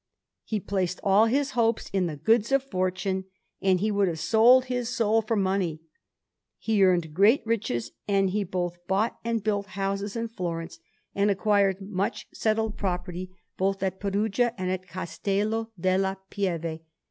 He 0.43 0.59
placed 0.59 0.99
all 1.03 1.27
his 1.27 1.51
hopes 1.51 1.87
in 1.93 2.07
the 2.07 2.15
goods 2.15 2.51
of 2.51 2.63
fortune, 2.63 3.25
and 3.61 3.79
he 3.79 3.91
would 3.91 4.07
have 4.07 4.17
sold 4.17 4.65
his 4.65 4.89
soul 4.89 5.21
for 5.21 5.35
money. 5.35 5.79
He 6.57 6.83
earned 6.83 7.13
great 7.13 7.45
riches; 7.45 7.91
and 8.07 8.31
he 8.31 8.43
both 8.43 8.79
bought 8.87 9.19
and 9.23 9.43
built 9.43 9.67
houses 9.77 10.15
in 10.15 10.29
Florence, 10.29 10.79
and 11.13 11.29
acquired 11.29 11.81
much 11.81 12.25
settled 12.33 12.77
property 12.77 13.29
both 13.57 13.83
at 13.83 13.99
Perugia 13.99 14.55
and 14.57 14.71
at 14.71 14.87
Castello 14.87 15.69
della 15.79 16.17
Pieve. 16.31 16.79